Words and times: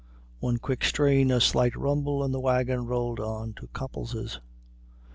One 0.39 0.57
quick 0.57 0.83
strain, 0.83 1.29
a 1.29 1.39
slight 1.39 1.75
rumble, 1.75 2.23
and 2.23 2.33
the 2.33 2.39
wagon 2.39 2.87
rolled 2.87 3.19
on 3.19 3.53
to 3.53 3.67
Copples's. 3.67 4.39